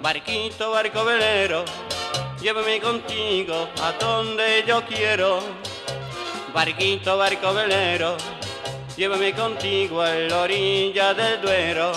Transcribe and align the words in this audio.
Barquito, 0.00 0.70
barco 0.70 1.04
velero, 1.04 1.64
llévame 2.40 2.80
contigo 2.80 3.68
a 3.82 3.92
donde 4.00 4.62
yo 4.64 4.80
quiero. 4.86 5.40
Barquito, 6.54 7.18
barco 7.18 7.52
velero, 7.52 8.16
llévame 8.96 9.32
contigo 9.32 10.00
a 10.00 10.14
la 10.14 10.42
orilla 10.42 11.14
del 11.14 11.40
Duero. 11.42 11.90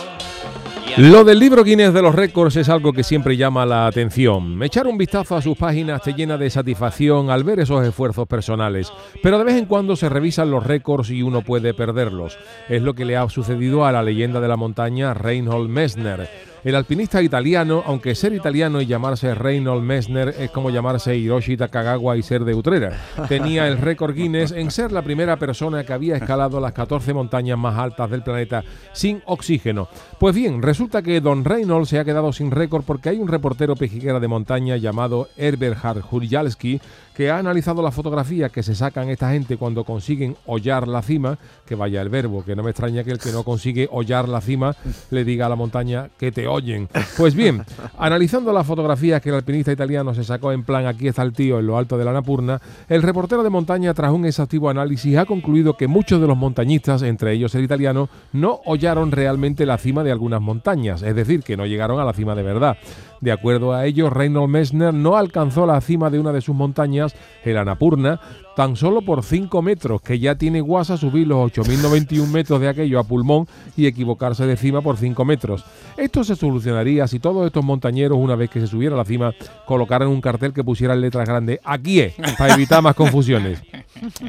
Lo 0.97 1.23
del 1.23 1.37
libro 1.37 1.63
Guinness 1.63 1.93
de 1.93 2.01
los 2.01 2.15
récords 2.15 2.55
es 2.55 2.69
algo 2.69 2.91
que 2.91 3.03
siempre 3.03 3.37
llama 3.37 3.67
la 3.67 3.85
atención. 3.85 4.61
Echar 4.63 4.87
un 4.87 4.97
vistazo 4.97 5.35
a 5.35 5.41
sus 5.41 5.55
páginas 5.55 6.01
te 6.01 6.13
llena 6.13 6.39
de 6.39 6.49
satisfacción 6.49 7.29
al 7.29 7.43
ver 7.43 7.59
esos 7.59 7.85
esfuerzos 7.85 8.27
personales, 8.27 8.91
pero 9.21 9.37
de 9.37 9.43
vez 9.43 9.55
en 9.55 9.65
cuando 9.65 9.95
se 9.95 10.09
revisan 10.09 10.49
los 10.49 10.65
récords 10.65 11.11
y 11.11 11.21
uno 11.21 11.43
puede 11.43 11.75
perderlos. 11.75 12.37
Es 12.67 12.81
lo 12.81 12.95
que 12.95 13.05
le 13.05 13.15
ha 13.15 13.29
sucedido 13.29 13.85
a 13.85 13.91
la 13.91 14.01
leyenda 14.01 14.41
de 14.41 14.47
la 14.47 14.57
montaña 14.57 15.13
Reinhold 15.13 15.69
Messner. 15.69 16.50
El 16.63 16.75
alpinista 16.75 17.23
italiano, 17.23 17.81
aunque 17.87 18.13
ser 18.13 18.33
italiano 18.33 18.81
y 18.81 18.85
llamarse 18.85 19.33
Reinhold 19.33 19.81
Messner 19.81 20.35
es 20.37 20.51
como 20.51 20.69
llamarse 20.69 21.17
Hiroshi 21.17 21.57
Takagawa 21.57 22.17
y 22.17 22.21
ser 22.21 22.45
de 22.45 22.53
Utrera, 22.53 22.99
tenía 23.27 23.67
el 23.67 23.79
récord 23.79 24.13
Guinness 24.13 24.51
en 24.51 24.69
ser 24.69 24.91
la 24.91 25.01
primera 25.01 25.37
persona 25.37 25.83
que 25.83 25.93
había 25.93 26.17
escalado 26.17 26.59
las 26.59 26.73
14 26.73 27.15
montañas 27.15 27.57
más 27.57 27.79
altas 27.79 28.11
del 28.11 28.21
planeta 28.21 28.63
sin 28.93 29.23
oxígeno. 29.25 29.87
Pues 30.19 30.35
bien, 30.35 30.61
resulta 30.61 31.01
que 31.01 31.19
Don 31.19 31.43
Reinhold 31.43 31.87
se 31.87 31.97
ha 31.97 32.05
quedado 32.05 32.31
sin 32.31 32.51
récord 32.51 32.83
porque 32.85 33.09
hay 33.09 33.17
un 33.17 33.27
reportero 33.27 33.75
pejiguera 33.75 34.19
de 34.19 34.27
montaña 34.27 34.77
llamado 34.77 35.29
Erberhard 35.37 36.03
Hurjalski 36.11 36.79
que 37.15 37.29
ha 37.29 37.37
analizado 37.37 37.81
la 37.81 37.91
fotografía 37.91 38.49
que 38.49 38.63
se 38.63 38.75
sacan 38.75 39.09
esta 39.09 39.31
gente 39.31 39.57
cuando 39.57 39.83
consiguen 39.83 40.37
hollar 40.45 40.87
la 40.87 41.01
cima, 41.01 41.37
que 41.65 41.75
vaya 41.75 42.01
el 42.01 42.09
verbo, 42.09 42.45
que 42.45 42.55
no 42.55 42.63
me 42.63 42.71
extraña 42.71 43.03
que 43.03 43.11
el 43.11 43.19
que 43.19 43.31
no 43.31 43.43
consigue 43.43 43.89
hollar 43.91 44.29
la 44.29 44.41
cima 44.41 44.75
le 45.09 45.25
diga 45.25 45.47
a 45.47 45.49
la 45.49 45.55
montaña 45.55 46.09
que 46.17 46.31
te 46.31 46.47
oyen. 46.51 46.87
Pues 47.17 47.35
bien, 47.35 47.63
analizando 47.97 48.53
las 48.53 48.65
fotografías 48.65 49.21
que 49.21 49.29
el 49.29 49.35
alpinista 49.35 49.71
italiano 49.71 50.13
se 50.13 50.23
sacó 50.23 50.51
en 50.51 50.63
plan 50.63 50.85
aquí 50.85 51.07
está 51.07 51.23
el 51.23 51.33
tío 51.33 51.59
en 51.59 51.67
lo 51.67 51.77
alto 51.77 51.97
de 51.97 52.05
la 52.05 52.13
Napurna, 52.13 52.61
el 52.89 53.01
reportero 53.01 53.43
de 53.43 53.49
montaña 53.49 53.93
tras 53.93 54.11
un 54.11 54.25
exhaustivo 54.25 54.69
análisis 54.69 55.17
ha 55.17 55.25
concluido 55.25 55.77
que 55.77 55.87
muchos 55.87 56.21
de 56.21 56.27
los 56.27 56.37
montañistas, 56.37 57.01
entre 57.01 57.33
ellos 57.33 57.55
el 57.55 57.63
italiano, 57.63 58.09
no 58.33 58.61
hollaron 58.65 59.11
realmente 59.11 59.65
la 59.65 59.77
cima 59.77 60.03
de 60.03 60.11
algunas 60.11 60.41
montañas, 60.41 61.01
es 61.01 61.15
decir, 61.15 61.43
que 61.43 61.57
no 61.57 61.65
llegaron 61.65 61.99
a 61.99 62.05
la 62.05 62.13
cima 62.13 62.35
de 62.35 62.43
verdad. 62.43 62.77
De 63.21 63.31
acuerdo 63.31 63.73
a 63.73 63.85
ello, 63.85 64.09
Reinhold 64.09 64.49
Messner 64.49 64.93
no 64.93 65.15
alcanzó 65.15 65.67
la 65.67 65.79
cima 65.79 66.09
de 66.09 66.19
una 66.19 66.31
de 66.31 66.41
sus 66.41 66.55
montañas, 66.55 67.15
el 67.43 67.55
Anapurna, 67.55 68.19
tan 68.55 68.75
solo 68.75 69.01
por 69.01 69.23
5 69.23 69.61
metros, 69.61 70.01
que 70.01 70.19
ya 70.19 70.35
tiene 70.35 70.59
guasa 70.59 70.97
subir 70.97 71.27
los 71.27 71.51
8.091 71.51 72.27
metros 72.27 72.59
de 72.59 72.67
aquello 72.67 72.99
a 72.99 73.03
pulmón 73.03 73.47
y 73.77 73.85
equivocarse 73.85 74.45
de 74.45 74.57
cima 74.57 74.81
por 74.81 74.97
5 74.97 75.23
metros. 75.23 75.63
Esto 75.97 76.23
se 76.23 76.35
solucionaría 76.41 77.07
si 77.07 77.19
todos 77.19 77.45
estos 77.45 77.63
montañeros, 77.63 78.17
una 78.17 78.35
vez 78.35 78.49
que 78.49 78.59
se 78.59 78.67
subiera 78.67 78.95
a 78.95 78.97
la 78.97 79.05
cima, 79.05 79.33
colocaran 79.65 80.09
un 80.09 80.21
cartel 80.21 80.53
que 80.53 80.63
pusiera 80.63 80.93
en 80.93 81.01
letras 81.01 81.27
grandes 81.27 81.59
aquí 81.63 82.01
es, 82.01 82.15
para 82.37 82.53
evitar 82.53 82.81
más 82.81 82.95
confusiones. 82.95 83.61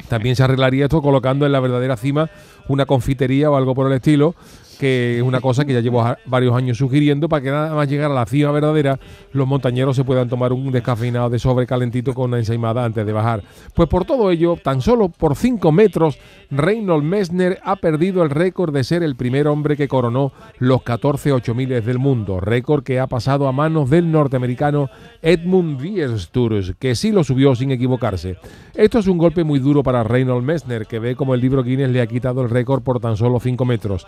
También 0.07 0.35
se 0.35 0.43
arreglaría 0.43 0.85
esto 0.85 1.01
colocando 1.01 1.45
en 1.45 1.51
la 1.51 1.59
verdadera 1.59 1.97
cima 1.97 2.29
una 2.67 2.85
confitería 2.85 3.49
o 3.49 3.55
algo 3.55 3.75
por 3.75 3.87
el 3.87 3.93
estilo, 3.93 4.35
que 4.79 5.17
es 5.17 5.23
una 5.23 5.41
cosa 5.41 5.65
que 5.65 5.73
ya 5.73 5.79
llevo 5.79 6.03
varios 6.25 6.55
años 6.55 6.77
sugiriendo 6.77 7.29
para 7.29 7.41
que 7.41 7.51
nada 7.51 7.73
más 7.73 7.87
llegar 7.87 8.11
a 8.11 8.13
la 8.13 8.25
cima 8.25 8.51
verdadera, 8.51 8.99
los 9.31 9.47
montañeros 9.47 9.95
se 9.95 10.03
puedan 10.03 10.29
tomar 10.29 10.53
un 10.53 10.71
descafeinado 10.71 11.29
de 11.29 11.39
sobre 11.39 11.65
calentito 11.65 12.13
con 12.13 12.29
una 12.29 12.39
ensaimada 12.39 12.83
antes 12.85 13.05
de 13.05 13.13
bajar. 13.13 13.43
Pues 13.73 13.89
por 13.89 14.05
todo 14.05 14.31
ello, 14.31 14.57
tan 14.61 14.81
solo 14.81 15.09
por 15.09 15.35
5 15.35 15.71
metros, 15.71 16.17
Reynold 16.51 17.03
Messner 17.03 17.59
ha 17.63 17.75
perdido 17.75 18.23
el 18.23 18.29
récord 18.29 18.73
de 18.73 18.83
ser 18.83 19.03
el 19.03 19.15
primer 19.15 19.47
hombre 19.47 19.77
que 19.77 19.87
coronó 19.87 20.31
los 20.59 20.83
14 20.83 21.31
8000 21.31 21.83
del 21.83 21.99
mundo, 21.99 22.39
récord 22.39 22.83
que 22.83 22.99
ha 22.99 23.07
pasado 23.07 23.47
a 23.47 23.51
manos 23.51 23.89
del 23.89 24.11
norteamericano 24.11 24.89
Edmund 25.21 25.81
Wiersturz, 25.81 26.75
que 26.77 26.95
sí 26.95 27.11
lo 27.11 27.23
subió 27.23 27.55
sin 27.55 27.71
equivocarse. 27.71 28.37
Esto 28.75 28.99
es 28.99 29.07
un 29.07 29.17
golpe 29.17 29.43
muy 29.43 29.59
duro 29.59 29.83
para 29.83 30.03
Reynold 30.03 30.45
Messner, 30.45 30.85
que 30.85 30.99
ve 30.99 31.15
como 31.15 31.33
el 31.33 31.41
libro 31.41 31.63
Guinness 31.63 31.89
le 31.89 32.01
ha 32.01 32.07
quitado 32.07 32.41
el 32.41 32.49
récord 32.49 32.83
por 32.83 32.99
tan 32.99 33.17
solo 33.17 33.39
5 33.39 33.65
metros. 33.65 34.05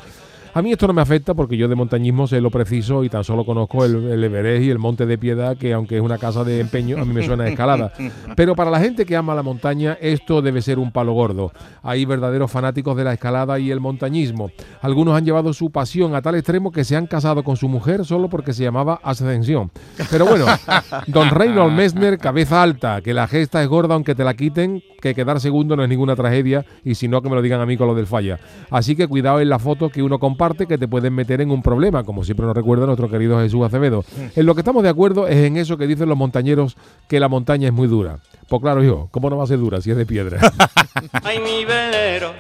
A 0.56 0.62
mí 0.62 0.72
esto 0.72 0.88
no 0.88 0.94
me 0.94 1.02
afecta 1.02 1.34
porque 1.34 1.58
yo 1.58 1.68
de 1.68 1.76
montañismo 1.76 2.28
sé 2.28 2.40
lo 2.40 2.50
preciso 2.50 3.04
y 3.04 3.10
tan 3.10 3.26
solo 3.26 3.46
conozco 3.46 3.84
el, 3.84 4.24
Everest 4.24 4.64
y 4.64 4.70
el 4.70 4.80
Monte 4.80 5.06
de 5.06 5.18
Piedad, 5.18 5.58
que 5.58 5.74
aunque 5.74 5.98
es 5.98 6.02
una 6.02 6.18
casa 6.18 6.46
de 6.46 6.62
empeño, 6.62 6.98
a 6.98 7.04
mí 7.04 7.14
me 7.14 7.26
suena 7.26 7.46
escalada. 7.46 7.92
Pero 8.38 8.56
para 8.56 8.72
la 8.72 8.80
gente 8.80 9.06
que 9.06 9.18
ama 9.18 9.36
la 9.36 9.44
montaña, 9.44 9.98
esto 10.00 10.42
debe 10.42 10.62
ser 10.62 10.80
un 10.80 10.94
palo 10.94 11.12
gordo. 11.12 11.52
Hay 11.84 12.06
verdaderos 12.06 12.50
fanáticos 12.50 12.96
de 12.96 13.04
la 13.04 13.12
escalada 13.12 13.60
y 13.60 13.70
el 13.70 13.82
montañismo. 13.82 14.50
Algunos 14.80 15.18
han 15.18 15.26
llevado 15.26 15.52
su 15.52 15.72
pasión 15.72 16.16
a 16.16 16.22
tal 16.22 16.36
extremo 16.36 16.72
que 16.72 16.86
se 16.86 16.96
han 16.96 17.08
casado 17.08 17.44
con 17.44 17.58
su 17.58 17.68
mujer 17.68 18.06
solo 18.06 18.30
porque 18.30 18.54
se 18.54 18.64
llamaba 18.64 19.02
Ascensión. 19.04 19.72
Pero 20.10 20.26
bueno, 20.26 20.46
don 21.08 21.32
Reynold 21.32 21.76
Messner, 21.76 22.18
cabeza 22.18 22.64
alta, 22.64 23.02
que 23.02 23.14
la 23.14 23.28
gesta 23.28 23.62
es 23.62 23.68
gorda 23.68 23.96
aunque 23.96 24.16
te 24.16 24.24
la 24.24 24.36
quiten, 24.36 24.82
que 25.02 25.14
quedar 25.14 25.42
segundo 25.42 25.76
no 25.76 25.84
es 25.84 25.90
ninguna 25.90 26.16
tragedia 26.16 26.66
y 26.86 26.96
si 26.96 27.10
no 27.10 27.22
que 27.22 27.28
me 27.28 27.36
lo 27.36 27.42
digan 27.42 27.60
a 27.60 27.66
mí 27.66 27.76
con 27.76 27.88
lo 27.88 27.94
del 27.94 28.08
falla. 28.08 28.40
Así 28.70 28.96
que 28.96 29.10
cuidado 29.10 29.42
en 29.42 29.50
la 29.50 29.60
foto 29.60 29.90
que 29.90 30.02
uno 30.02 30.18
comparte 30.18 30.45
que 30.54 30.78
te 30.78 30.88
pueden 30.88 31.14
meter 31.14 31.42
en 31.42 31.52
un 31.52 31.62
problema, 31.62 32.04
como 32.04 32.24
siempre 32.24 32.46
nos 32.46 32.56
recuerda 32.56 32.86
nuestro 32.86 33.10
querido 33.10 33.40
Jesús 33.40 33.66
Acevedo. 33.66 34.06
En 34.36 34.46
lo 34.46 34.54
que 34.54 34.62
estamos 34.62 34.84
de 34.84 34.90
acuerdo 34.90 35.28
es 35.28 35.38
en 35.38 35.58
eso 35.58 35.78
que 35.78 35.88
dicen 35.88 36.08
los 36.08 36.18
montañeros, 36.18 36.78
que 37.08 37.20
la 37.20 37.28
montaña 37.28 37.68
es 37.68 37.74
muy 37.74 37.88
dura. 37.88 38.20
Pues 38.48 38.62
claro, 38.62 38.84
hijo, 38.84 39.10
¿cómo 39.12 39.30
no 39.30 39.38
va 39.38 39.46
a 39.46 39.48
ser 39.48 39.58
dura 39.58 39.82
si 39.82 39.92
es 39.92 39.98
de 39.98 40.06
piedra? 40.06 40.40
Ay, 41.24 41.40
mi 41.40 41.66
velero, 41.66 42.34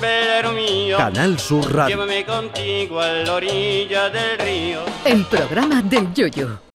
velero 0.00 0.52
mío. 0.52 0.96
Canal 0.98 1.38
Sur 1.38 1.72
Radio. 1.74 1.96
Llévame 1.96 2.24
contigo 2.24 3.00
a 3.00 3.08
la 3.08 3.34
orilla 3.34 4.10
del 4.10 4.38
río. 4.38 4.80
El 5.04 5.24
programa 5.24 5.82
del 5.82 6.12
Yoyo. 6.12 6.62